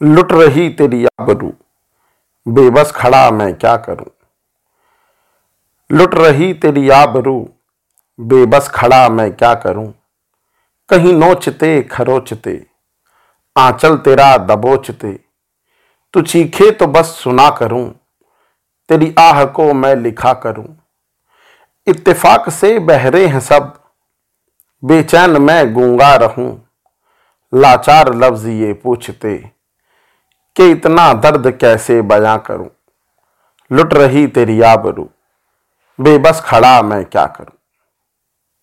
लुट 0.00 0.32
रही 0.32 0.68
तेरी 0.70 1.04
आबरू। 1.04 1.48
बेबस 2.46 2.92
खड़ा 2.96 3.30
मैं 3.30 3.52
क्या 3.54 3.76
करूँ? 3.76 4.06
लुट 5.90 6.14
रही 6.14 6.52
तेरी 6.54 6.88
आबरू। 6.90 7.40
बेबस 8.18 8.68
खड़ा 8.68 9.08
मैं 9.08 9.30
क्या 9.32 9.54
करूँ? 9.56 9.92
कहीं 10.90 11.12
नोचते 11.14 11.82
खरोचते, 11.82 12.54
आंचल 13.56 13.96
तेरा 13.96 14.36
दबोचते। 14.38 15.12
तू 16.14 16.22
चीखे 16.22 16.70
तो 16.70 16.86
बस 16.86 17.14
सुना 17.14 17.50
करूँ, 17.50 17.90
तेरी 18.90 19.14
आह 19.18 19.44
को 19.44 19.72
मैं 19.74 19.94
लिखा 19.96 20.32
करूँ। 20.36 20.66
इत्तेफाक 21.86 22.50
से 22.50 22.78
बहरे 22.78 23.26
हैं 23.26 23.40
सब, 23.40 23.72
बेचैन 24.82 25.42
मैं 25.42 25.72
गूँगा 25.74 26.14
रहूँ। 26.16 26.50
लाचार 27.52 28.14
लफ्ज 28.14 28.46
ये 28.46 28.72
पूछते 28.74 29.38
कि 30.60 30.70
इतना 30.70 31.12
दर्द 31.12 31.50
कैसे 31.50 32.02
बयां 32.02 32.38
करूँ? 32.38 32.68
लुट 33.72 33.94
रही 33.94 34.26
तेरी 34.26 34.60
आबरू। 34.60 35.08
बेबस 36.00 36.42
खड़ा 36.44 36.82
मैं 36.82 37.04
क्या 37.04 37.26
करूँ? 37.26 37.57